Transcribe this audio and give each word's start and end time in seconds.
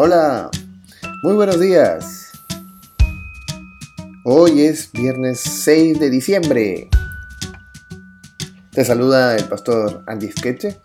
Hola, 0.00 0.48
muy 1.24 1.34
buenos 1.34 1.58
días. 1.58 2.30
Hoy 4.24 4.60
es 4.60 4.92
viernes 4.92 5.40
6 5.40 5.98
de 5.98 6.08
diciembre. 6.08 6.88
Te 8.70 8.84
saluda 8.84 9.34
el 9.34 9.42
pastor 9.46 10.04
Andy 10.06 10.30
Sketche 10.30 10.78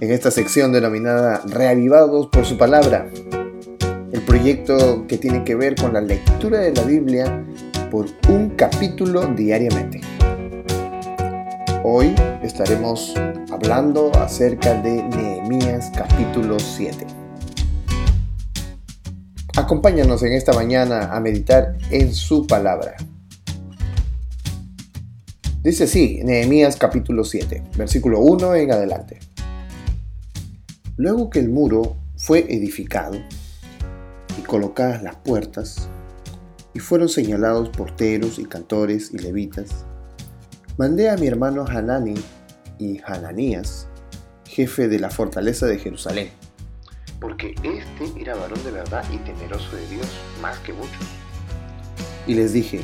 en 0.00 0.10
esta 0.10 0.30
sección 0.30 0.72
denominada 0.72 1.42
Reavivados 1.44 2.28
por 2.28 2.46
su 2.46 2.56
palabra. 2.56 3.06
El 4.12 4.22
proyecto 4.22 5.06
que 5.06 5.18
tiene 5.18 5.44
que 5.44 5.54
ver 5.54 5.74
con 5.74 5.92
la 5.92 6.00
lectura 6.00 6.58
de 6.58 6.72
la 6.72 6.84
Biblia 6.84 7.46
por 7.90 8.06
un 8.30 8.48
capítulo 8.56 9.26
diariamente. 9.26 10.00
Hoy 11.84 12.14
estaremos 12.42 13.12
hablando 13.50 14.10
acerca 14.14 14.72
de 14.80 15.02
Nehemías 15.02 15.92
capítulo 15.94 16.58
7. 16.58 17.21
Acompáñanos 19.62 20.24
en 20.24 20.32
esta 20.32 20.52
mañana 20.54 21.14
a 21.14 21.20
meditar 21.20 21.78
en 21.92 22.12
su 22.12 22.48
palabra. 22.48 22.96
Dice 25.62 25.84
así, 25.84 26.20
Nehemías 26.24 26.74
capítulo 26.74 27.22
7, 27.22 27.62
versículo 27.76 28.18
1 28.18 28.56
en 28.56 28.72
adelante. 28.72 29.20
Luego 30.96 31.30
que 31.30 31.38
el 31.38 31.48
muro 31.48 31.96
fue 32.16 32.40
edificado 32.52 33.16
y 34.36 34.42
colocadas 34.42 35.04
las 35.04 35.14
puertas, 35.14 35.88
y 36.74 36.80
fueron 36.80 37.08
señalados 37.08 37.68
porteros 37.68 38.40
y 38.40 38.46
cantores 38.46 39.14
y 39.14 39.18
levitas, 39.18 39.86
mandé 40.76 41.08
a 41.08 41.16
mi 41.16 41.28
hermano 41.28 41.64
Hanani 41.68 42.14
y 42.80 43.00
Hananías, 43.06 43.86
jefe 44.44 44.88
de 44.88 44.98
la 44.98 45.10
fortaleza 45.10 45.66
de 45.66 45.78
Jerusalén, 45.78 46.30
porque 47.22 47.54
éste 47.62 48.20
era 48.20 48.34
varón 48.34 48.62
de 48.64 48.72
verdad 48.72 49.04
y 49.12 49.16
temeroso 49.18 49.76
de 49.76 49.86
Dios 49.86 50.06
más 50.42 50.58
que 50.58 50.72
muchos. 50.72 51.06
Y 52.26 52.34
les 52.34 52.52
dije, 52.52 52.80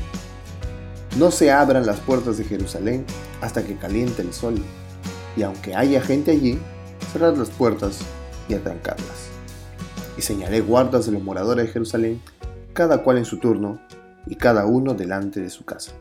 no 1.18 1.32
se 1.32 1.50
abran 1.50 1.84
las 1.84 1.98
puertas 1.98 2.38
de 2.38 2.44
Jerusalén 2.44 3.04
hasta 3.40 3.64
que 3.64 3.76
caliente 3.76 4.22
el 4.22 4.32
sol, 4.32 4.54
y 5.36 5.42
aunque 5.42 5.74
haya 5.74 6.00
gente 6.00 6.30
allí, 6.30 6.58
cerrad 7.12 7.36
las 7.36 7.50
puertas 7.50 7.98
y 8.48 8.54
atrancarlas. 8.54 9.28
Y 10.16 10.22
señalé 10.22 10.60
guardas 10.60 11.06
de 11.06 11.12
los 11.12 11.22
moradores 11.22 11.66
de 11.66 11.72
Jerusalén, 11.72 12.22
cada 12.72 13.02
cual 13.02 13.18
en 13.18 13.24
su 13.24 13.38
turno, 13.38 13.80
y 14.26 14.36
cada 14.36 14.66
uno 14.66 14.94
delante 14.94 15.40
de 15.40 15.50
su 15.50 15.64
casa, 15.64 15.92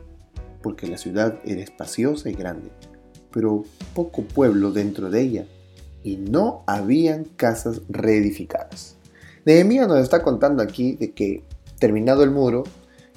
porque 0.62 0.86
la 0.86 0.98
ciudad 0.98 1.38
era 1.44 1.60
espaciosa 1.60 2.28
y 2.28 2.34
grande, 2.34 2.70
pero 3.32 3.64
poco 3.94 4.22
pueblo 4.22 4.70
dentro 4.70 5.10
de 5.10 5.20
ella, 5.22 5.46
y 6.08 6.16
no 6.16 6.62
habían 6.66 7.24
casas 7.24 7.82
reedificadas. 7.90 8.96
Nehemías 9.44 9.86
nos 9.86 9.98
está 9.98 10.22
contando 10.22 10.62
aquí 10.62 10.96
de 10.96 11.12
que 11.12 11.42
terminado 11.78 12.22
el 12.24 12.30
muro 12.30 12.64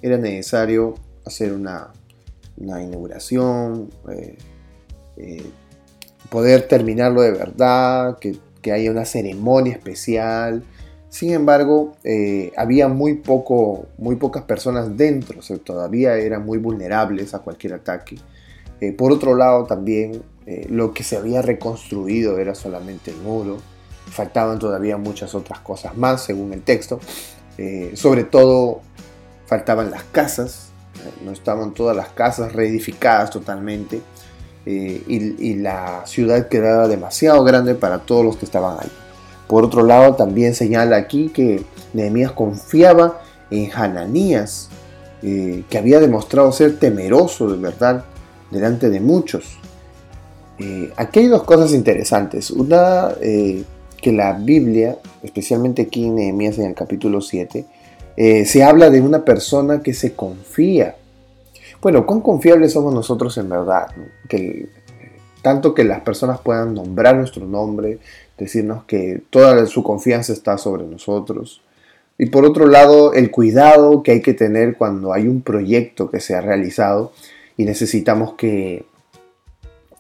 era 0.01 0.17
necesario 0.17 0.95
hacer 1.25 1.53
una, 1.53 1.93
inauguración, 2.57 3.89
eh, 4.09 4.37
eh, 5.15 5.45
poder 6.29 6.67
terminarlo 6.67 7.21
de 7.21 7.31
verdad, 7.31 8.17
que, 8.19 8.37
haya 8.69 8.91
una 8.91 9.05
ceremonia 9.05 9.71
especial. 9.73 10.63
Sin 11.07 11.31
embargo, 11.31 11.93
eh, 12.03 12.51
había 12.57 12.89
muy, 12.89 13.15
poco, 13.15 13.87
muy 13.97 14.17
pocas 14.17 14.43
personas 14.43 14.97
dentro, 14.97 15.39
o 15.39 15.57
todavía 15.59 16.17
eran 16.17 16.45
muy 16.45 16.57
vulnerables 16.57 17.33
a 17.33 17.39
cualquier 17.39 17.75
ataque. 17.75 18.17
por 18.97 19.13
otro 19.13 19.35
lado, 19.35 19.65
también 19.65 20.23
eh, 20.47 20.65
lo 20.69 20.93
que 20.93 21.03
se 21.03 21.17
había 21.17 21.43
reconstruido 21.43 22.39
era 22.39 22.55
solamente 22.55 23.11
el 23.11 23.17
muro, 23.17 23.57
faltaban 24.09 24.57
todavía 24.57 24.97
muchas 24.97 25.35
otras 25.35 25.59
cosas 25.59 25.95
más 25.95 26.23
según 26.23 26.51
el 26.53 26.63
texto, 26.63 26.99
eh, 27.59 27.91
sobre 27.95 28.23
todo 28.23 28.81
faltaban 29.45 29.91
las 29.91 30.03
casas, 30.05 30.69
eh, 30.95 31.23
no 31.23 31.31
estaban 31.31 31.75
todas 31.75 31.95
las 31.95 32.09
casas 32.09 32.53
reedificadas 32.53 33.29
totalmente 33.29 34.01
y, 34.65 35.55
la 35.55 36.03
ciudad 36.05 36.47
quedaba 36.47 36.87
demasiado 36.87 37.43
grande 37.43 37.75
para 37.75 37.99
todos 37.99 38.25
los 38.25 38.37
que 38.37 38.45
estaban 38.45 38.77
ahí. 38.79 38.91
Por 39.47 39.63
otro 39.63 39.83
lado, 39.83 40.15
también 40.15 40.55
señala 40.55 40.97
aquí 40.97 41.29
que 41.29 41.63
Nehemías 41.93 42.31
confiaba 42.31 43.21
en 43.49 43.71
Hananías, 43.71 44.69
que 45.21 45.77
había 45.77 45.99
demostrado 45.99 46.51
ser 46.51 46.77
temeroso 46.79 47.49
de 47.49 47.57
verdad 47.57 48.05
delante 48.51 48.89
de 48.89 48.99
muchos. 48.99 49.60
Eh, 50.61 50.93
aquí 50.95 51.21
hay 51.21 51.27
dos 51.27 51.43
cosas 51.43 51.73
interesantes. 51.73 52.51
Una, 52.51 53.15
eh, 53.19 53.63
que 53.99 54.11
la 54.11 54.33
Biblia, 54.33 54.97
especialmente 55.23 55.83
aquí 55.83 56.05
en 56.05 56.15
Nehemías 56.15 56.59
en 56.59 56.65
el 56.65 56.75
capítulo 56.75 57.19
7, 57.19 57.65
eh, 58.15 58.45
se 58.45 58.63
habla 58.63 58.91
de 58.91 59.01
una 59.01 59.25
persona 59.25 59.81
que 59.81 59.93
se 59.93 60.13
confía. 60.13 60.95
Bueno, 61.81 62.05
¿cuán 62.05 62.21
confiables 62.21 62.73
somos 62.73 62.93
nosotros 62.93 63.35
en 63.39 63.49
verdad? 63.49 63.87
Que, 64.29 64.69
tanto 65.41 65.73
que 65.73 65.83
las 65.83 66.01
personas 66.01 66.39
puedan 66.39 66.75
nombrar 66.75 67.15
nuestro 67.15 67.47
nombre, 67.47 67.97
decirnos 68.37 68.83
que 68.83 69.23
toda 69.31 69.65
su 69.65 69.81
confianza 69.81 70.31
está 70.31 70.59
sobre 70.59 70.85
nosotros. 70.85 71.61
Y 72.19 72.27
por 72.27 72.45
otro 72.45 72.67
lado, 72.67 73.13
el 73.13 73.31
cuidado 73.31 74.03
que 74.03 74.11
hay 74.11 74.21
que 74.21 74.35
tener 74.35 74.77
cuando 74.77 75.11
hay 75.11 75.27
un 75.27 75.41
proyecto 75.41 76.11
que 76.11 76.19
se 76.19 76.35
ha 76.35 76.41
realizado 76.41 77.13
y 77.57 77.65
necesitamos 77.65 78.33
que 78.33 78.85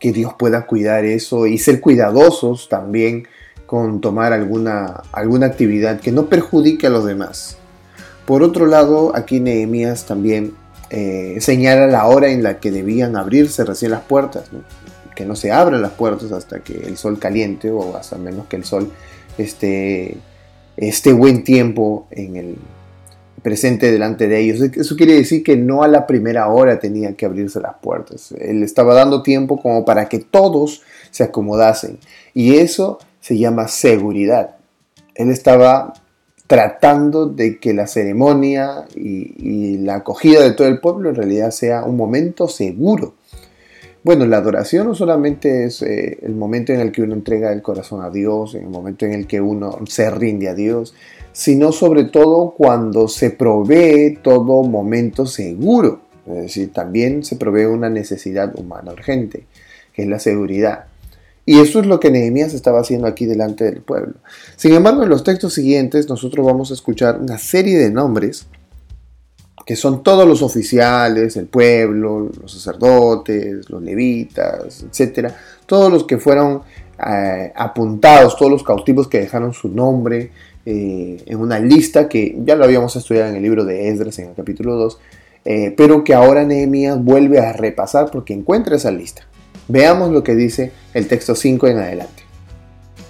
que 0.01 0.11
Dios 0.11 0.33
pueda 0.33 0.65
cuidar 0.65 1.05
eso 1.05 1.45
y 1.45 1.59
ser 1.59 1.79
cuidadosos 1.79 2.67
también 2.67 3.27
con 3.67 4.01
tomar 4.01 4.33
alguna, 4.33 5.03
alguna 5.13 5.45
actividad 5.45 6.01
que 6.01 6.11
no 6.11 6.25
perjudique 6.25 6.87
a 6.87 6.89
los 6.89 7.05
demás. 7.05 7.57
Por 8.25 8.41
otro 8.41 8.65
lado, 8.65 9.15
aquí 9.15 9.39
Nehemías 9.39 10.05
también 10.05 10.55
eh, 10.89 11.37
señala 11.39 11.85
la 11.85 12.07
hora 12.07 12.29
en 12.29 12.41
la 12.41 12.59
que 12.59 12.71
debían 12.71 13.15
abrirse 13.15 13.63
recién 13.63 13.91
las 13.91 14.01
puertas, 14.01 14.49
que 15.15 15.23
no 15.23 15.35
se 15.35 15.51
abran 15.51 15.83
las 15.83 15.91
puertas 15.91 16.31
hasta 16.31 16.61
que 16.61 16.73
el 16.73 16.97
sol 16.97 17.19
caliente 17.19 17.69
o 17.69 17.95
hasta 17.95 18.17
menos 18.17 18.47
que 18.47 18.55
el 18.55 18.65
sol 18.65 18.91
esté, 19.37 20.17
esté 20.77 21.13
buen 21.13 21.43
tiempo 21.43 22.07
en 22.09 22.37
el, 22.37 22.55
presente 23.41 23.91
delante 23.91 24.27
de 24.27 24.39
ellos. 24.39 24.61
Eso 24.61 24.95
quiere 24.95 25.13
decir 25.13 25.43
que 25.43 25.57
no 25.57 25.83
a 25.83 25.87
la 25.87 26.07
primera 26.07 26.47
hora 26.47 26.79
tenían 26.79 27.15
que 27.15 27.25
abrirse 27.25 27.59
las 27.59 27.75
puertas. 27.81 28.33
Él 28.37 28.63
estaba 28.63 28.93
dando 28.93 29.23
tiempo 29.23 29.59
como 29.61 29.85
para 29.85 30.07
que 30.07 30.19
todos 30.19 30.81
se 31.09 31.23
acomodasen. 31.23 31.97
Y 32.33 32.55
eso 32.55 32.99
se 33.19 33.37
llama 33.37 33.67
seguridad. 33.67 34.55
Él 35.15 35.29
estaba 35.29 35.93
tratando 36.47 37.27
de 37.27 37.59
que 37.59 37.73
la 37.73 37.87
ceremonia 37.87 38.85
y, 38.93 39.77
la 39.77 39.95
acogida 39.95 40.41
de 40.41 40.51
todo 40.51 40.67
el 40.67 40.79
pueblo 40.79 41.09
en 41.09 41.15
realidad 41.15 41.51
sea 41.51 41.83
un 41.85 41.95
momento 41.95 42.47
seguro. 42.47 43.15
Bueno, 44.03 44.25
la 44.25 44.37
adoración 44.37 44.87
no 44.87 44.95
solamente 44.95 45.65
es 45.65 45.83
eh, 45.83 46.17
el 46.23 46.33
momento 46.33 46.73
en 46.73 46.79
el 46.79 46.91
que 46.91 47.03
uno 47.03 47.13
entrega 47.13 47.53
el 47.53 47.61
corazón 47.61 48.01
a 48.03 48.09
Dios, 48.09 48.55
en 48.55 48.63
el 48.63 48.69
momento 48.69 49.05
en 49.05 49.13
el 49.13 49.27
que 49.27 49.39
uno 49.39 49.77
se 49.87 50.09
rinde 50.09 50.49
a 50.49 50.55
Dios, 50.55 50.95
sino 51.33 51.71
sobre 51.71 52.05
todo 52.05 52.55
cuando 52.57 53.07
se 53.07 53.29
provee 53.29 54.17
todo 54.23 54.63
momento 54.63 55.27
seguro. 55.27 56.01
Es 56.25 56.35
decir, 56.35 56.73
también 56.73 57.23
se 57.23 57.35
provee 57.35 57.65
una 57.65 57.91
necesidad 57.91 58.57
humana 58.57 58.91
urgente, 58.91 59.45
que 59.93 60.01
es 60.01 60.07
la 60.07 60.17
seguridad. 60.17 60.85
Y 61.45 61.59
eso 61.59 61.79
es 61.79 61.85
lo 61.85 61.99
que 61.99 62.09
Nehemías 62.09 62.53
estaba 62.55 62.81
haciendo 62.81 63.07
aquí 63.07 63.25
delante 63.25 63.65
del 63.65 63.81
pueblo. 63.81 64.15
Sin 64.55 64.73
embargo, 64.73 65.03
en 65.03 65.09
los 65.09 65.23
textos 65.23 65.53
siguientes 65.53 66.09
nosotros 66.09 66.43
vamos 66.43 66.71
a 66.71 66.73
escuchar 66.73 67.19
una 67.19 67.37
serie 67.37 67.77
de 67.77 67.91
nombres 67.91 68.47
que 69.65 69.75
son 69.75 70.03
todos 70.03 70.27
los 70.27 70.41
oficiales, 70.41 71.37
el 71.37 71.47
pueblo, 71.47 72.29
los 72.41 72.51
sacerdotes, 72.51 73.69
los 73.69 73.81
levitas, 73.81 74.83
etcétera, 74.83 75.35
todos 75.65 75.91
los 75.91 76.03
que 76.05 76.17
fueron 76.17 76.61
eh, 76.97 77.51
apuntados, 77.55 78.35
todos 78.35 78.51
los 78.51 78.63
cautivos 78.63 79.07
que 79.07 79.19
dejaron 79.19 79.53
su 79.53 79.69
nombre 79.69 80.31
eh, 80.65 81.23
en 81.25 81.39
una 81.39 81.59
lista 81.59 82.07
que 82.07 82.37
ya 82.43 82.55
lo 82.55 82.65
habíamos 82.65 82.95
estudiado 82.95 83.29
en 83.29 83.35
el 83.35 83.41
libro 83.41 83.65
de 83.65 83.89
Esdras 83.89 84.19
en 84.19 84.29
el 84.29 84.35
capítulo 84.35 84.75
2, 84.75 84.99
eh, 85.45 85.73
pero 85.75 86.03
que 86.03 86.13
ahora 86.13 86.43
Nehemías 86.43 87.03
vuelve 87.03 87.39
a 87.39 87.53
repasar 87.53 88.11
porque 88.11 88.33
encuentra 88.33 88.75
esa 88.75 88.91
lista. 88.91 89.23
Veamos 89.67 90.11
lo 90.11 90.23
que 90.23 90.35
dice 90.35 90.71
el 90.93 91.07
texto 91.07 91.33
5 91.33 91.67
en 91.67 91.77
adelante. 91.77 92.23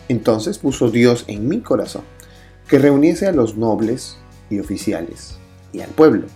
Entonces 0.07 0.57
puso 0.57 0.89
Dios 0.89 1.25
en 1.27 1.47
mi 1.47 1.61
corazón 1.61 2.03
que 2.67 2.79
reuniese 2.79 3.27
a 3.27 3.33
los 3.33 3.57
nobles 3.57 4.17
y 4.49 4.59
oficiales 4.59 5.37
y 5.73 5.81
al 5.81 5.89
pueblo, 5.89 6.27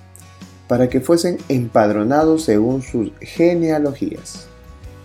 para 0.68 0.90
que 0.90 1.02
fuesen 1.02 1.38
empadronados 1.50 2.44
según 2.44 2.82
sus 2.82 3.12
genealogías. 3.22 4.48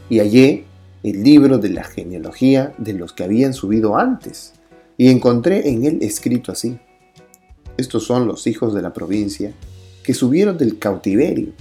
Y 0.08 0.18
hallé 0.18 0.64
el 1.02 1.22
libro 1.22 1.58
de 1.58 1.70
la 1.70 1.84
genealogía 1.84 2.74
de 2.78 2.92
los 2.92 3.12
que 3.12 3.24
habían 3.24 3.54
subido 3.54 3.96
antes, 3.96 4.54
y 4.96 5.08
encontré 5.08 5.68
en 5.70 5.84
él 5.84 5.98
escrito 6.02 6.52
así. 6.52 6.78
Estos 7.76 8.04
son 8.04 8.26
los 8.26 8.46
hijos 8.46 8.74
de 8.74 8.82
la 8.82 8.92
provincia 8.92 9.52
que 10.02 10.12
subieron 10.12 10.58
del 10.58 10.78
cautiverio, 10.78 11.52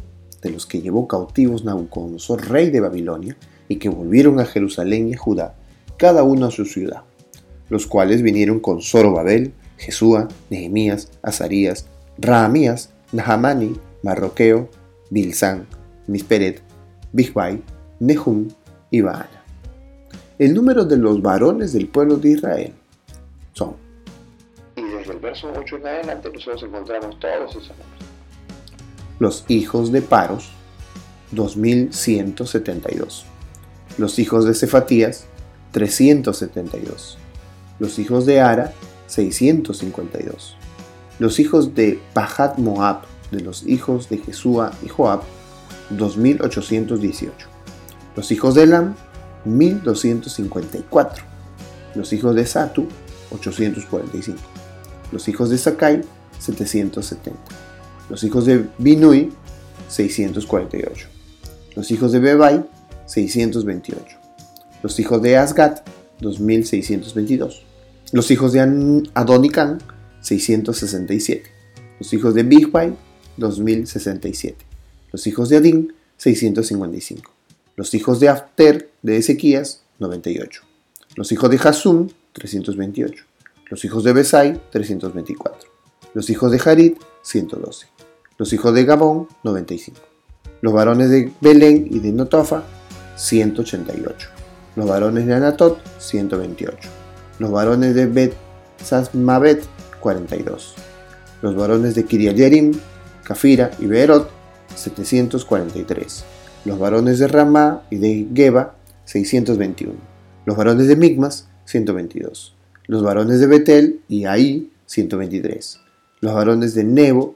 de 0.41 0.49
los 0.49 0.65
que 0.65 0.81
llevó 0.81 1.07
cautivos 1.07 1.63
Nabucodonosor, 1.63 2.49
rey 2.49 2.69
de 2.69 2.81
Babilonia, 2.81 3.37
y 3.67 3.77
que 3.77 3.89
volvieron 3.89 4.39
a 4.39 4.45
Jerusalén 4.45 5.09
y 5.09 5.13
a 5.13 5.17
Judá, 5.17 5.55
cada 5.97 6.23
uno 6.23 6.47
a 6.47 6.51
su 6.51 6.65
ciudad. 6.65 7.03
los 7.69 7.85
cuales 7.85 8.23
vinieron 8.23 8.59
con 8.59 8.81
Zorobabel, 8.81 9.53
Jesúa, 9.77 10.27
Nehemías, 10.49 11.11
Azarías, 11.21 11.85
Rahamías, 12.17 12.89
Nahamani, 13.11 13.75
Marroqueo, 14.03 14.69
Bilsán, 15.09 15.67
Misperet, 16.07 16.61
Bigbai, 17.11 17.61
Nehum 17.99 18.47
y 18.91 19.01
Baana. 19.01 19.43
El 20.37 20.53
número 20.53 20.85
de 20.85 20.97
los 20.97 21.21
varones 21.21 21.73
del 21.73 21.87
pueblo 21.87 22.15
de 22.17 22.29
Israel 22.29 22.73
son. 23.53 23.75
Y 24.75 24.83
desde 24.83 25.13
el 25.13 25.19
verso 25.19 25.51
8 25.55 25.75
en 25.77 25.87
adelante 25.87 26.31
nosotros 26.33 26.63
encontramos 26.63 27.19
todos 27.19 27.51
esos 27.51 27.69
nombres. 27.69 27.87
Los 29.19 29.43
hijos 29.49 29.91
de 29.91 30.01
Paros, 30.01 30.49
2172. 31.31 33.25
Los 33.97 34.17
hijos 34.17 34.45
de 34.45 34.53
Cefatías, 34.53 35.25
372. 35.73 37.17
Los 37.79 37.99
hijos 37.99 38.25
de 38.25 38.39
Ara, 38.39 38.73
652. 39.07 40.55
Los 41.19 41.39
hijos 41.39 41.75
de 41.75 41.99
Pahat 42.13 42.57
Moab, 42.57 43.01
de 43.31 43.41
los 43.41 43.65
hijos 43.67 44.09
de 44.09 44.17
Jesúa 44.17 44.71
y 44.83 44.89
Joab, 44.89 45.21
2818. 45.91 47.47
Los 48.15 48.31
hijos 48.31 48.55
de 48.55 48.63
Elam, 48.63 48.95
1254. 49.45 51.23
Los 51.95 52.13
hijos 52.13 52.35
de 52.35 52.45
Satu, 52.45 52.87
845. 53.31 54.39
Los 55.11 55.27
hijos 55.27 55.49
de 55.49 55.57
Sakai, 55.57 56.01
770. 56.39 57.39
Los 58.09 58.23
hijos 58.23 58.45
de 58.45 58.65
Binui, 58.77 59.31
648. 59.87 61.07
Los 61.75 61.91
hijos 61.91 62.11
de 62.11 62.19
Bebai, 62.19 62.65
628. 63.05 64.17
Los 64.83 64.99
hijos 64.99 65.21
de 65.21 65.37
Asgat, 65.37 65.87
2622. 66.19 67.65
Los 68.11 68.31
hijos 68.31 68.53
de 68.53 69.03
Adonican, 69.13 69.79
667. 70.21 71.43
Los 71.99 72.13
hijos 72.13 72.33
de 72.33 72.43
Bigbai, 72.43 72.95
2067. 73.39 74.65
Los 75.11 75.25
hijos 75.27 75.49
de 75.49 75.57
Adin, 75.57 75.93
655. 76.17 77.31
Los 77.75 77.93
hijos 77.93 78.19
de 78.19 78.29
After 78.29 78.89
de 79.01 79.17
Ezequías, 79.17 79.81
98. 79.99 80.61
Los 81.15 81.31
hijos 81.31 81.49
de 81.49 81.57
Hasum, 81.57 82.09
328. 82.33 83.23
Los 83.69 83.85
hijos 83.85 84.03
de 84.03 84.13
Besai, 84.13 84.61
324. 84.71 85.69
Los 86.13 86.29
hijos 86.29 86.51
de 86.51 86.61
Harit, 86.63 86.97
112. 87.21 87.87
Los 88.37 88.53
hijos 88.53 88.73
de 88.73 88.85
Gabón, 88.85 89.27
95. 89.43 89.99
Los 90.61 90.73
varones 90.73 91.09
de 91.09 91.31
Belén 91.39 91.87
y 91.89 91.99
de 91.99 92.11
Notofa, 92.11 92.63
188. 93.15 94.29
Los 94.75 94.87
varones 94.87 95.25
de 95.25 95.33
Anatot, 95.33 95.79
128. 95.99 96.77
Los 97.39 97.51
varones 97.51 97.95
de 97.95 98.05
Bet 98.05 98.33
Sasmabet, 98.83 99.63
42. 99.99 100.75
Los 101.41 101.55
varones 101.55 101.95
de 101.95 102.05
Kiriayerim, 102.05 102.73
Kafira 103.29 103.71
y 103.79 103.85
Beerot, 103.85 104.29
743 104.75 106.25
los 106.65 106.79
varones 106.79 107.19
de 107.19 107.27
Ramá 107.27 107.83
y 107.89 107.97
de 107.97 108.27
Geba, 108.33 108.75
621, 109.05 109.93
los 110.45 110.57
varones 110.57 110.87
de 110.87 110.95
Migmas, 110.95 111.47
122, 111.65 112.55
los 112.87 113.03
varones 113.03 113.39
de 113.39 113.47
Betel 113.47 114.01
y 114.07 114.25
Ahí, 114.25 114.71
123, 114.85 115.79
los 116.21 116.33
varones 116.33 116.73
de 116.75 116.83
Nebo, 116.83 117.35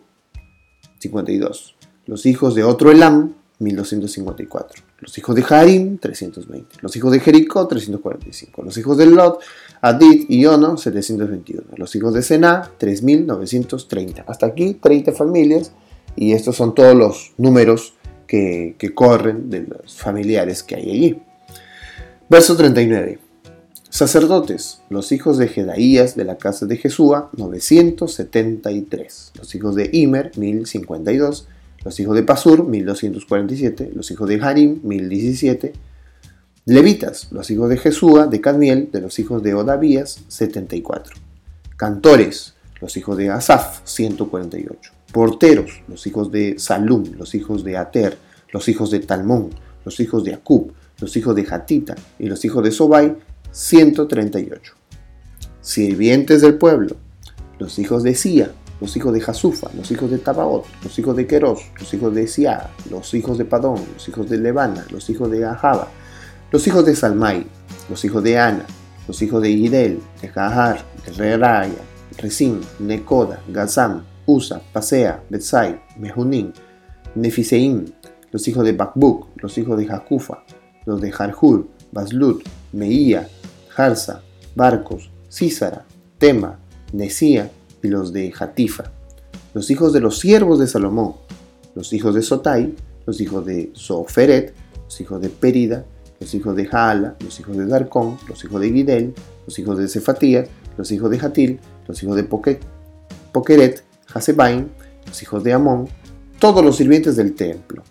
52, 1.00 1.75
los 2.06 2.25
hijos 2.25 2.56
de 2.56 2.63
otro 2.63 2.92
Elam, 2.92 3.34
1254, 3.60 4.82
los 5.04 5.18
hijos 5.18 5.36
de 5.36 5.44
Harim, 5.48 5.98
320, 5.98 6.78
los 6.82 6.96
hijos 6.96 7.12
de 7.12 7.20
Jericó, 7.20 7.68
345, 7.68 8.64
los 8.64 8.78
hijos 8.78 8.98
de 8.98 9.06
Lot, 9.06 9.42
Adit 9.82 10.26
y 10.30 10.46
Ono, 10.46 10.78
721, 10.78 11.64
los 11.76 11.96
hijos 11.96 12.14
de 12.14 12.22
Sena, 12.22 12.72
3930. 12.78 14.24
Hasta 14.26 14.46
aquí 14.46 14.76
30 14.76 15.12
familias 15.12 15.74
y 16.16 16.32
estos 16.32 16.56
son 16.56 16.74
todos 16.74 16.96
los 16.96 17.34
números 17.38 17.94
que, 18.28 18.76
corren 18.96 19.50
de 19.50 19.62
los 19.62 19.98
familiares 19.98 20.64
que 20.64 20.76
hay 20.76 20.90
allí. 20.90 21.22
Verso 22.30 22.56
39. 22.56 23.20
Sacerdotes, 23.90 24.82
los 24.90 25.12
hijos 25.12 25.38
de 25.38 25.50
Jedaías 25.50 26.16
de 26.16 26.26
la 26.26 26.38
casa 26.38 26.66
de 26.66 26.78
Jesúa, 26.78 27.30
973. 27.38 29.34
Los 29.36 29.54
hijos 29.54 29.76
de 29.76 29.90
Imer, 29.92 30.32
1052. 30.36 31.48
Los 31.83 32.00
hijos 32.00 32.15
de 32.15 32.24
Pasur, 32.24 32.68
1247. 32.68 33.91
Los 33.94 34.09
hijos 34.12 34.27
de 34.30 34.41
Harim, 34.41 34.80
1017. 34.83 35.74
Levitas, 36.65 37.31
los 37.31 37.51
hijos 37.51 37.69
de 37.69 37.77
Jesúa, 37.77 38.27
de 38.27 38.39
Cadmiel, 38.39 38.89
de 38.91 39.01
los 39.01 39.19
hijos 39.19 39.44
de 39.44 39.53
Odavías, 39.53 40.24
74. 40.27 41.15
Cantores, 41.75 42.53
los 42.80 42.95
hijos 42.95 43.18
de 43.18 43.30
Asaf, 43.30 43.81
148 43.83 44.94
porteros, 45.13 45.83
los 45.88 46.06
hijos 46.07 46.31
de 46.31 46.56
Salum, 46.57 47.03
los 47.18 47.35
hijos 47.35 47.63
de 47.63 47.77
Ater, 47.77 48.18
los 48.51 48.68
hijos 48.68 48.89
de 48.89 49.00
Talmón, 49.00 49.51
los 49.85 50.00
hijos 50.00 50.24
de 50.24 50.33
Acub, 50.33 50.74
los 51.00 51.15
hijos 51.15 51.35
de 51.35 51.45
Hatita 51.50 51.95
y 52.18 52.27
los 52.27 52.44
hijos 52.44 52.63
de 52.63 52.71
Sobai, 52.71 53.15
138. 53.51 54.74
Sirvientes 55.62 56.41
del 56.41 56.56
pueblo, 56.56 56.95
los 57.59 57.77
hijos 57.77 58.01
de 58.01 58.15
Sia, 58.15 58.51
los 58.83 58.97
hijos 58.97 59.13
de 59.13 59.21
Jasufa, 59.21 59.69
los 59.77 59.89
hijos 59.91 60.12
de 60.12 60.18
Tabaot, 60.18 60.65
los 60.83 61.00
hijos 61.00 61.15
de 61.15 61.25
Queros, 61.25 61.62
los 61.80 61.94
hijos 61.94 62.13
de 62.13 62.27
Sia, 62.27 62.69
los 62.91 63.13
hijos 63.13 63.38
de 63.38 63.45
Padón, 63.45 63.80
los 63.94 64.09
hijos 64.09 64.30
de 64.30 64.38
Levana, 64.38 64.85
los 64.91 65.09
hijos 65.09 65.31
de 65.31 65.45
Ahaba, 65.45 65.88
los 66.51 66.68
hijos 66.68 66.85
de 66.85 66.94
Salmai, 66.94 67.45
los 67.89 68.03
hijos 68.03 68.21
de 68.21 68.38
Ana, 68.38 68.65
los 69.07 69.21
hijos 69.21 69.41
de 69.41 69.51
Idel, 69.51 70.01
de 70.21 70.27
Jahar, 70.27 70.83
de 71.06 71.13
Reraya, 71.13 71.80
Resim, 72.18 72.59
Nekoda, 72.80 73.39
Gazam, 73.47 74.03
Usa, 74.25 74.62
Pasea, 74.74 75.24
Betsai, 75.30 75.81
Mehunin, 75.97 76.51
Nefiseim, 77.15 77.85
los 78.31 78.45
hijos 78.50 78.65
de 78.65 78.74
Bakbuk, 78.74 79.30
los 79.38 79.57
hijos 79.57 79.77
de 79.77 79.88
Jacufa, 79.88 80.44
los 80.85 81.00
de 81.00 81.13
Harhur, 81.18 81.69
Baslut, 81.94 82.44
Meía, 82.74 83.30
Harsa, 83.77 84.21
Barcos, 84.56 85.09
Císara, 85.30 85.85
Tema, 86.18 86.59
Nesía 86.91 87.50
y 87.83 87.89
los 87.89 88.13
de 88.13 88.31
Jatifa, 88.31 88.85
los 89.53 89.69
hijos 89.69 89.94
de 89.94 90.00
los 90.00 90.19
siervos 90.19 90.59
de 90.59 90.68
Salomón, 90.68 91.15
los 91.75 91.94
hijos 91.94 92.15
de 92.15 92.21
Sotai, 92.21 92.74
los 93.06 93.19
hijos 93.21 93.45
de 93.45 93.71
Soferet, 93.74 94.53
los 94.85 95.01
hijos 95.01 95.21
de 95.21 95.30
Perida, 95.30 95.85
los 96.19 96.33
hijos 96.33 96.56
de 96.56 96.65
Jaala, 96.65 97.15
los 97.19 97.39
hijos 97.39 97.57
de 97.57 97.65
Darcón, 97.65 98.18
los 98.27 98.44
hijos 98.44 98.62
de 98.62 98.71
Gidel, 98.71 99.13
los 99.45 99.59
hijos 99.59 99.77
de 99.77 99.88
Cefatías, 99.88 100.47
los 100.77 100.91
hijos 100.91 101.12
de 101.12 101.19
Jatil, 101.19 101.59
los 101.88 102.01
hijos 102.01 102.15
de 102.15 102.24
Pokeret, 102.24 103.83
Hasebaim, 104.13 104.69
los 105.06 105.21
hijos 105.21 105.44
de 105.44 105.54
Amón, 105.54 105.90
todos 106.40 106.63
los 106.63 106.78
sirvientes 106.78 107.16
del 107.16 107.35
templo, 107.35 107.83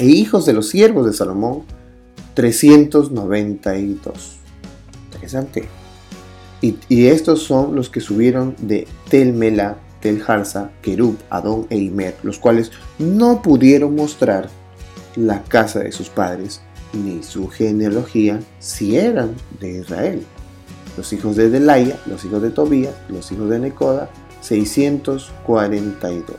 e 0.00 0.06
hijos 0.06 0.46
de 0.46 0.54
los 0.54 0.68
siervos 0.68 1.06
de 1.06 1.12
Salomón, 1.12 1.62
392. 2.34 4.38
Interesante. 5.12 5.83
Y, 6.64 6.78
y 6.88 7.08
estos 7.08 7.42
son 7.42 7.76
los 7.76 7.90
que 7.90 8.00
subieron 8.00 8.56
de 8.58 8.88
Tel 9.10 9.34
Mela, 9.34 9.76
Tel 10.00 10.22
Harsa, 10.26 10.70
Kerub, 10.80 11.18
Adón 11.28 11.66
e 11.68 11.76
Imer, 11.76 12.16
los 12.22 12.38
cuales 12.38 12.72
no 12.98 13.42
pudieron 13.42 13.94
mostrar 13.94 14.48
la 15.14 15.42
casa 15.42 15.80
de 15.80 15.92
sus 15.92 16.08
padres 16.08 16.62
ni 16.94 17.22
su 17.22 17.48
genealogía 17.48 18.40
si 18.60 18.96
eran 18.96 19.34
de 19.60 19.80
Israel. 19.80 20.22
Los 20.96 21.12
hijos 21.12 21.36
de 21.36 21.50
Delaya, 21.50 21.98
los 22.06 22.24
hijos 22.24 22.40
de 22.40 22.48
Tobías, 22.48 22.94
los 23.10 23.30
hijos 23.30 23.50
de 23.50 23.58
Necoda, 23.58 24.08
642. 24.40 26.38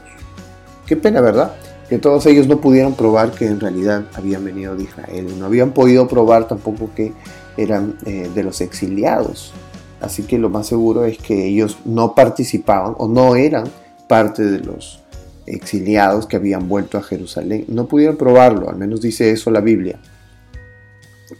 Qué 0.88 0.96
pena, 0.96 1.22
¿verdad? 1.22 1.54
Que 1.88 2.00
todos 2.00 2.26
ellos 2.26 2.48
no 2.48 2.60
pudieron 2.62 2.96
probar 2.96 3.30
que 3.30 3.46
en 3.46 3.60
realidad 3.60 4.06
habían 4.16 4.44
venido 4.44 4.76
de 4.76 4.86
Israel. 4.86 5.28
No 5.38 5.46
habían 5.46 5.72
podido 5.72 6.08
probar 6.08 6.48
tampoco 6.48 6.90
que 6.96 7.14
eran 7.58 7.96
eh, 8.08 8.28
de 8.34 8.44
los 8.44 8.60
exiliados. 8.62 9.54
Así 10.02 10.24
que 10.24 10.38
lo 10.38 10.50
más 10.50 10.68
seguro 10.68 11.06
es 11.06 11.18
que 11.18 11.46
ellos 11.46 11.78
no 11.86 12.16
participaban 12.16 12.96
o 12.98 13.08
no 13.08 13.36
eran 13.36 13.66
parte 14.08 14.44
de 14.44 14.60
los 14.60 15.02
exiliados 15.46 16.26
que 16.26 16.36
habían 16.36 16.68
vuelto 16.68 16.98
a 16.98 17.04
Jerusalén. 17.04 17.66
No 17.68 17.88
pudieron 17.88 18.18
probarlo, 18.18 18.70
al 18.70 18.78
menos 18.78 19.02
dice 19.02 19.32
eso 19.32 19.52
la 19.52 19.62
Biblia. 19.62 20.00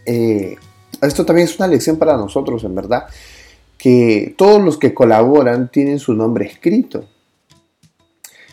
Eh, 0.04 0.56
esto 1.02 1.24
también 1.24 1.48
es 1.48 1.58
una 1.58 1.68
lección 1.68 1.96
para 1.96 2.16
nosotros, 2.16 2.64
en 2.64 2.74
verdad 2.74 3.06
que 3.78 4.34
todos 4.36 4.62
los 4.62 4.78
que 4.78 4.94
colaboran 4.94 5.70
tienen 5.70 5.98
su 5.98 6.14
nombre 6.14 6.46
escrito. 6.46 7.04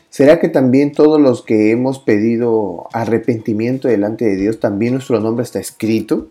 ¿Será 0.10 0.40
que 0.40 0.48
también 0.48 0.92
todos 0.92 1.20
los 1.20 1.42
que 1.42 1.72
hemos 1.72 1.98
pedido 2.00 2.88
arrepentimiento 2.94 3.88
delante 3.88 4.26
de 4.26 4.36
Dios, 4.36 4.60
también 4.60 4.94
nuestro 4.94 5.20
nombre 5.20 5.44
está 5.44 5.60
escrito? 5.60 6.28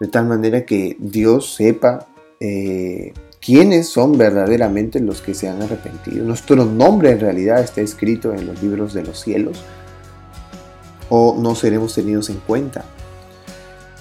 De 0.00 0.08
tal 0.08 0.26
manera 0.26 0.66
que 0.66 0.96
Dios 0.98 1.54
sepa 1.54 2.08
eh, 2.40 3.12
quiénes 3.40 3.88
son 3.88 4.16
verdaderamente 4.16 4.98
los 5.00 5.20
que 5.20 5.34
se 5.34 5.48
han 5.48 5.60
arrepentido. 5.60 6.24
Nuestro 6.24 6.64
nombre 6.64 7.10
en 7.10 7.20
realidad 7.20 7.60
está 7.62 7.82
escrito 7.82 8.32
en 8.32 8.46
los 8.46 8.62
libros 8.62 8.94
de 8.94 9.02
los 9.02 9.20
cielos. 9.20 9.62
O 11.10 11.36
no 11.38 11.54
seremos 11.54 11.94
tenidos 11.94 12.30
en 12.30 12.36
cuenta. 12.36 12.84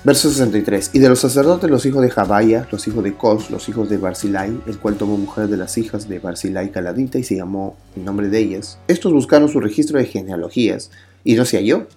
Verso 0.05 0.29
63. 0.29 0.91
Y 0.93 1.00
de 1.00 1.10
los 1.10 1.19
sacerdotes 1.19 1.69
los 1.69 1.86
hijos 1.86 2.01
de 2.01 2.10
Jabaya, 2.10 2.65
los 2.72 2.88
hijos 2.88 3.03
de 3.03 3.15
Cos, 3.15 3.51
los 3.51 3.67
hijos 3.67 3.89
de 3.89 3.98
Barzilai, 3.98 4.62
el 4.65 4.77
cual 4.79 4.96
tomó 4.96 5.17
mujer 5.17 5.50
de 5.50 5.58
las 5.58 5.77
hijas 5.77 6.08
de 6.08 6.19
Barzilai 6.19 6.72
Caladita 6.72 7.17
y 7.19 7.24
se 7.24 7.36
llamó 7.36 7.75
el 7.98 8.05
nombre 8.05 8.29
de 8.29 8.39
ellas. 8.39 8.79
Estos 8.88 9.12
buscaron 9.12 9.50
su 9.50 9.60
registro 9.60 10.00
de 10.00 10.05
genealogías 10.05 10.91
y 11.25 11.36
no 11.36 11.43
se 11.43 11.58
halló. 11.58 11.88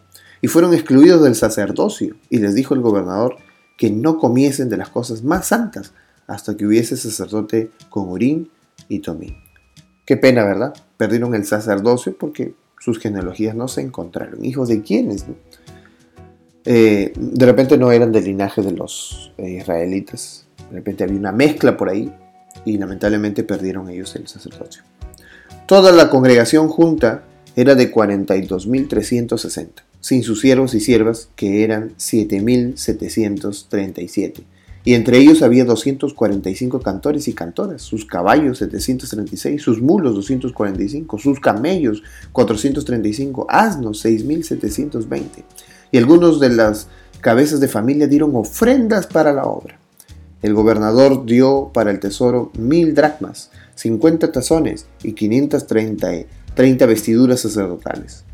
Y 0.40 0.48
fueron 0.48 0.74
excluidos 0.74 1.22
del 1.22 1.36
sacerdocio. 1.36 2.16
Y 2.28 2.38
les 2.38 2.56
dijo 2.56 2.74
el 2.74 2.80
gobernador 2.80 3.36
que 3.76 3.90
no 3.90 4.18
comiesen 4.18 4.68
de 4.68 4.78
las 4.78 4.88
cosas 4.88 5.22
más 5.22 5.46
santas 5.46 5.92
hasta 6.26 6.56
que 6.56 6.66
hubiese 6.66 6.96
sacerdote 6.96 7.70
con 7.88 8.08
Urín 8.08 8.50
y 8.88 9.00
Tomín. 9.00 9.36
Qué 10.04 10.16
pena, 10.16 10.44
¿verdad? 10.44 10.74
Perdieron 10.96 11.34
el 11.34 11.44
sacerdocio 11.44 12.16
porque 12.18 12.54
sus 12.78 12.98
genealogías 12.98 13.54
no 13.54 13.68
se 13.68 13.80
encontraron. 13.80 14.44
¿Hijos 14.44 14.68
de 14.68 14.82
quiénes? 14.82 15.24
Eh, 16.64 17.12
de 17.16 17.46
repente 17.46 17.78
no 17.78 17.92
eran 17.92 18.12
del 18.12 18.24
linaje 18.24 18.62
de 18.62 18.72
los 18.72 19.32
eh, 19.38 19.50
israelitas. 19.50 20.46
De 20.70 20.76
repente 20.76 21.04
había 21.04 21.18
una 21.18 21.32
mezcla 21.32 21.76
por 21.76 21.88
ahí 21.88 22.12
y 22.64 22.78
lamentablemente 22.78 23.44
perdieron 23.44 23.88
ellos 23.88 24.16
el 24.16 24.26
sacerdocio. 24.26 24.82
Toda 25.66 25.92
la 25.92 26.10
congregación 26.10 26.68
junta 26.68 27.24
era 27.54 27.74
de 27.74 27.92
42.360, 27.92 29.68
sin 30.00 30.22
sus 30.22 30.40
siervos 30.40 30.74
y 30.74 30.80
siervas, 30.80 31.28
que 31.36 31.64
eran 31.64 31.94
7.737 31.96 34.44
y 34.84 34.94
entre 34.94 35.18
ellos 35.18 35.42
había 35.42 35.64
245 35.64 36.80
cantores 36.80 37.28
y 37.28 37.34
cantoras, 37.34 37.82
sus 37.82 38.04
caballos 38.04 38.58
736, 38.58 39.62
sus 39.62 39.80
mulos 39.80 40.14
245, 40.14 41.18
sus 41.18 41.38
camellos 41.38 42.02
435, 42.32 43.46
asnos 43.48 44.00
6720. 44.00 45.44
Y 45.92 45.98
algunos 45.98 46.40
de 46.40 46.48
las 46.48 46.88
cabezas 47.20 47.60
de 47.60 47.68
familia 47.68 48.08
dieron 48.08 48.34
ofrendas 48.34 49.06
para 49.06 49.32
la 49.32 49.44
obra. 49.44 49.78
El 50.42 50.54
gobernador 50.54 51.24
dio 51.24 51.70
para 51.72 51.92
el 51.92 52.00
tesoro 52.00 52.50
mil 52.58 52.94
dracmas, 52.94 53.50
50 53.76 54.32
tazones 54.32 54.86
y 55.04 55.12
530 55.12 56.42
30 56.54 56.86
vestiduras 56.86 57.40
sacerdotales. 57.40 58.24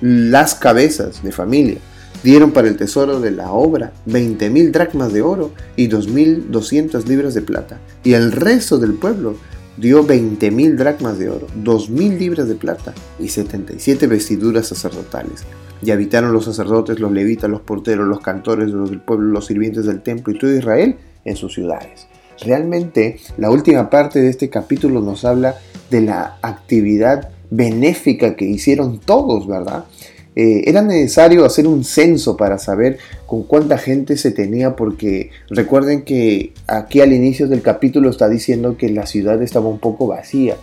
Las 0.00 0.54
cabezas 0.54 1.22
de 1.22 1.32
familia 1.32 1.78
dieron 2.26 2.50
para 2.50 2.66
el 2.66 2.76
tesoro 2.76 3.20
de 3.20 3.30
la 3.30 3.52
obra 3.52 3.92
20.000 4.08 4.72
dracmas 4.72 5.12
de 5.12 5.22
oro 5.22 5.52
y 5.76 5.88
2.200 5.88 7.06
libras 7.06 7.34
de 7.34 7.42
plata. 7.42 7.78
Y 8.02 8.14
el 8.14 8.32
resto 8.32 8.78
del 8.78 8.94
pueblo 8.94 9.36
dio 9.76 10.04
20.000 10.04 10.74
dracmas 10.74 11.20
de 11.20 11.30
oro, 11.30 11.46
2.000 11.62 12.18
libras 12.18 12.48
de 12.48 12.56
plata 12.56 12.94
y 13.20 13.28
77 13.28 14.08
vestiduras 14.08 14.66
sacerdotales. 14.66 15.44
Y 15.80 15.92
habitaron 15.92 16.32
los 16.32 16.46
sacerdotes, 16.46 16.98
los 16.98 17.12
levitas, 17.12 17.48
los 17.48 17.60
porteros, 17.60 18.08
los 18.08 18.18
cantores, 18.18 18.70
los 18.70 18.90
del 18.90 19.00
pueblo, 19.00 19.28
los 19.28 19.46
sirvientes 19.46 19.86
del 19.86 20.02
templo 20.02 20.32
y 20.32 20.38
todo 20.40 20.52
Israel 20.52 20.96
en 21.24 21.36
sus 21.36 21.54
ciudades. 21.54 22.08
Realmente 22.40 23.20
la 23.38 23.52
última 23.52 23.88
parte 23.88 24.20
de 24.20 24.30
este 24.30 24.50
capítulo 24.50 25.00
nos 25.00 25.24
habla 25.24 25.54
de 25.90 26.00
la 26.00 26.38
actividad 26.42 27.30
benéfica 27.50 28.34
que 28.34 28.46
hicieron 28.46 28.98
todos, 28.98 29.46
¿verdad? 29.46 29.84
Eh, 30.36 30.64
era 30.66 30.82
necesario 30.82 31.46
hacer 31.46 31.66
un 31.66 31.82
censo 31.82 32.36
para 32.36 32.58
saber 32.58 32.98
con 33.24 33.42
cuánta 33.42 33.78
gente 33.78 34.18
se 34.18 34.30
tenía, 34.30 34.76
porque 34.76 35.30
recuerden 35.48 36.02
que 36.02 36.52
aquí 36.66 37.00
al 37.00 37.14
inicio 37.14 37.48
del 37.48 37.62
capítulo 37.62 38.10
está 38.10 38.28
diciendo 38.28 38.76
que 38.76 38.90
la 38.90 39.06
ciudad 39.06 39.42
estaba 39.42 39.68
un 39.68 39.78
poco 39.78 40.06
vacía 40.06 40.56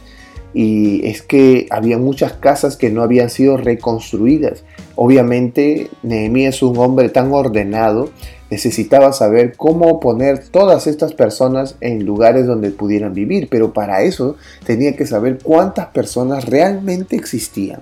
y 0.53 1.08
es 1.08 1.24
que 1.24 1.65
había 1.72 1.98
muchas 1.98 2.34
casas 2.34 2.77
que 2.77 2.92
no 2.92 3.01
habían 3.01 3.30
sido 3.32 3.58
reconstruidas. 3.58 4.63
Obviamente 4.96 5.89
Nehemías, 6.03 6.62
un 6.62 6.77
hombre 6.77 7.10
tan 7.10 7.32
ordenado, 7.32 8.12
necesitaba 8.51 9.13
saber 9.13 9.56
cómo 9.58 10.00
poner 10.00 10.48
todas 10.50 10.86
estas 10.86 11.13
personas 11.15 11.75
en 11.82 12.06
lugares 12.06 12.46
donde 12.46 12.70
pudieran 12.70 13.15
vivir, 13.15 13.48
pero 13.50 13.74
para 13.74 14.03
eso 14.03 14.36
tenía 14.63 14.96
que 14.96 15.08
saber 15.08 15.39
cuántas 15.42 15.88
personas 15.88 16.46
realmente 16.46 17.15
existían. 17.15 17.82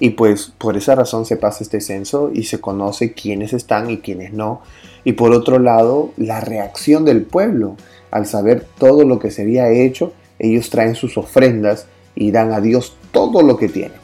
Y 0.00 0.10
pues 0.10 0.52
por 0.56 0.76
esa 0.76 0.94
razón 0.94 1.26
se 1.26 1.36
pasa 1.36 1.62
este 1.62 1.80
censo 1.80 2.30
y 2.32 2.44
se 2.44 2.60
conoce 2.60 3.12
quiénes 3.12 3.52
están 3.52 3.90
y 3.90 3.98
quiénes 3.98 4.32
no. 4.32 4.62
Y 5.04 5.12
por 5.12 5.32
otro 5.32 5.58
lado, 5.58 6.10
la 6.16 6.40
reacción 6.40 7.04
del 7.04 7.22
pueblo. 7.22 7.76
Al 8.10 8.26
saber 8.26 8.66
todo 8.78 9.04
lo 9.04 9.20
que 9.20 9.30
se 9.30 9.42
había 9.42 9.70
hecho, 9.70 10.12
ellos 10.40 10.70
traen 10.70 10.96
sus 10.96 11.16
ofrendas 11.16 11.86
y 12.16 12.32
dan 12.32 12.52
a 12.52 12.60
Dios 12.60 12.96
todo 13.12 13.42
lo 13.42 13.56
que 13.56 13.68
tienen. 13.68 14.00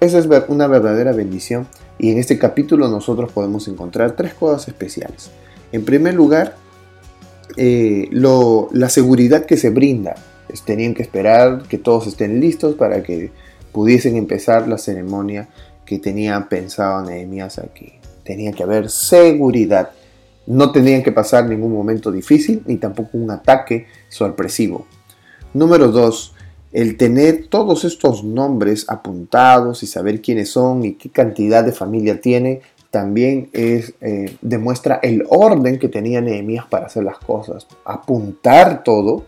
Esa 0.00 0.18
es 0.18 0.28
una 0.48 0.68
verdadera 0.68 1.12
bendición 1.12 1.66
y 1.98 2.12
en 2.12 2.18
este 2.18 2.38
capítulo 2.38 2.86
nosotros 2.88 3.32
podemos 3.32 3.66
encontrar 3.66 4.12
tres 4.12 4.34
cosas 4.34 4.68
especiales. 4.68 5.30
En 5.72 5.84
primer 5.84 6.14
lugar, 6.14 6.56
eh, 7.56 8.08
la 8.12 8.88
seguridad 8.88 9.44
que 9.44 9.56
se 9.56 9.70
brinda. 9.70 10.14
tenían 10.64 10.94
que 10.94 11.02
esperar 11.02 11.64
que 11.68 11.76
todos 11.76 12.06
estén 12.06 12.40
listos 12.40 12.74
para 12.74 13.02
que 13.02 13.32
pudiesen 13.72 14.16
empezar 14.16 14.68
la 14.68 14.78
ceremonia 14.78 15.48
que 15.84 15.98
tenía 15.98 16.48
pensado 16.48 17.02
Nehemías 17.02 17.58
aquí. 17.58 17.92
Tenía 18.24 18.52
que 18.52 18.62
haber 18.62 18.90
seguridad. 18.90 19.90
No 20.46 20.70
tenían 20.72 21.02
que 21.02 21.12
pasar 21.12 21.46
ningún 21.46 21.72
momento 21.72 22.12
difícil 22.12 22.62
ni 22.66 22.76
tampoco 22.76 23.16
un 23.18 23.30
ataque 23.30 23.86
sorpresivo. 24.08 24.86
Número 25.54 25.88
2. 25.88 26.34
El 26.72 26.98
tener 26.98 27.46
todos 27.48 27.84
estos 27.84 28.22
nombres 28.22 28.84
apuntados 28.88 29.82
y 29.82 29.86
saber 29.86 30.20
quiénes 30.20 30.50
son 30.50 30.84
y 30.84 30.94
qué 30.94 31.08
cantidad 31.08 31.64
de 31.64 31.72
familia 31.72 32.20
tiene 32.20 32.60
también 32.90 33.50
es, 33.52 33.94
eh, 34.00 34.36
demuestra 34.40 35.00
el 35.02 35.24
orden 35.28 35.78
que 35.78 35.88
tenía 35.88 36.20
Nehemías 36.20 36.66
para 36.66 36.86
hacer 36.86 37.04
las 37.04 37.18
cosas. 37.18 37.66
Apuntar 37.84 38.82
todo 38.82 39.24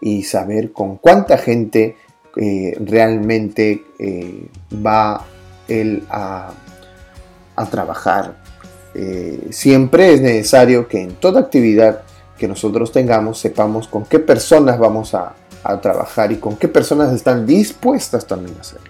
y 0.00 0.22
saber 0.22 0.72
con 0.72 0.96
cuánta 0.96 1.38
gente 1.38 1.96
eh, 2.36 2.76
realmente 2.80 3.84
eh, 3.98 4.46
va 4.74 5.24
él 5.68 6.02
a, 6.08 6.52
trabajar. 7.70 8.36
Eh, 8.94 9.48
siempre 9.50 10.14
es 10.14 10.22
necesario 10.22 10.88
que 10.88 11.02
en 11.02 11.12
toda 11.16 11.40
actividad 11.40 12.00
que 12.38 12.48
nosotros 12.48 12.90
tengamos 12.90 13.38
sepamos 13.38 13.86
con 13.86 14.06
qué 14.06 14.18
personas 14.18 14.78
vamos 14.78 15.14
a, 15.14 15.34
trabajar 15.82 16.32
y 16.32 16.36
con 16.36 16.56
qué 16.56 16.68
personas 16.68 17.12
están 17.12 17.44
dispuestas 17.44 18.26
también 18.26 18.56
a 18.56 18.60
hacerlo. 18.62 18.88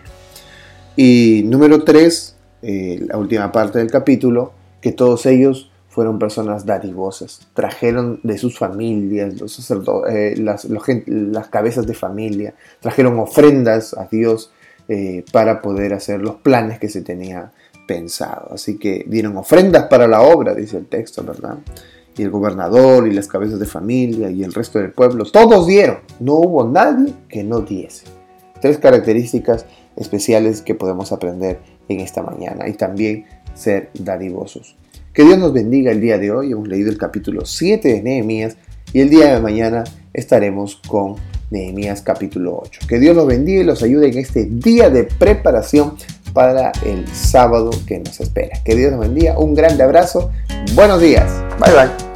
Y 0.94 1.42
número 1.46 1.82
tres, 1.82 2.36
la 2.62 3.16
última 3.18 3.50
parte 3.50 3.80
del 3.80 3.90
capítulo, 3.90 4.52
que 4.80 4.92
todos 4.92 5.26
ellos 5.26 5.69
fueron 5.90 6.20
personas 6.20 6.64
dadivosas, 6.64 7.48
trajeron 7.52 8.20
de 8.22 8.38
sus 8.38 8.56
familias, 8.56 9.40
los 9.40 9.70
eh, 10.08 10.34
las, 10.38 11.48
cabezas 11.48 11.84
de 11.86 11.94
familia, 11.94 12.54
trajeron 12.78 13.18
ofrendas 13.18 13.92
a 13.94 14.06
Dios 14.06 14.52
eh, 14.88 15.24
para 15.32 15.60
poder 15.60 15.92
hacer 15.92 16.20
los 16.22 16.36
planes 16.36 16.78
que 16.78 16.88
se 16.88 17.02
tenía 17.02 17.50
pensado. 17.88 18.52
Así 18.54 18.78
que 18.78 19.04
dieron 19.08 19.36
ofrendas 19.36 19.86
para 19.88 20.06
la 20.06 20.22
obra, 20.22 20.54
dice 20.54 20.78
el 20.78 20.86
texto, 20.86 21.24
¿verdad? 21.24 21.58
Y 22.16 22.22
el 22.22 22.30
gobernador 22.30 23.08
y 23.08 23.12
las 23.12 23.26
cabezas 23.26 23.58
de 23.58 23.66
familia 23.66 24.30
y 24.30 24.44
el 24.44 24.54
resto 24.54 24.78
del 24.78 24.92
pueblo, 24.92 25.24
todos 25.24 25.66
dieron, 25.66 25.98
no 26.20 26.34
hubo 26.34 26.64
nadie 26.64 27.14
que 27.28 27.42
no 27.42 27.62
diese. 27.62 28.06
Tres 28.60 28.78
características 28.78 29.66
especiales 29.96 30.62
que 30.62 30.76
podemos 30.76 31.10
aprender 31.10 31.58
en 31.88 31.98
esta 31.98 32.22
mañana 32.22 32.68
y 32.68 32.74
también 32.74 33.26
ser 33.54 33.90
dadivosos. 33.94 34.76
Que 35.12 35.24
Dios 35.24 35.38
nos 35.38 35.52
bendiga 35.52 35.90
el 35.90 36.00
día 36.00 36.18
de 36.18 36.30
hoy. 36.30 36.52
Hemos 36.52 36.68
leído 36.68 36.90
el 36.90 36.98
capítulo 36.98 37.44
7 37.44 37.88
de 37.88 38.02
Nehemías 38.02 38.56
y 38.92 39.00
el 39.00 39.10
día 39.10 39.34
de 39.34 39.40
mañana 39.40 39.84
estaremos 40.12 40.76
con 40.86 41.16
Nehemías 41.50 42.02
capítulo 42.02 42.60
8. 42.62 42.82
Que 42.88 43.00
Dios 43.00 43.16
los 43.16 43.26
bendiga 43.26 43.60
y 43.60 43.64
los 43.64 43.82
ayude 43.82 44.08
en 44.08 44.18
este 44.18 44.46
día 44.46 44.88
de 44.88 45.04
preparación 45.04 45.94
para 46.32 46.70
el 46.86 47.08
sábado 47.08 47.70
que 47.86 47.98
nos 47.98 48.20
espera. 48.20 48.62
Que 48.64 48.76
Dios 48.76 48.92
nos 48.92 49.00
bendiga. 49.00 49.36
Un 49.36 49.54
grande 49.54 49.82
abrazo. 49.82 50.30
Buenos 50.74 51.00
días. 51.00 51.28
Bye 51.58 51.72
bye. 51.74 52.09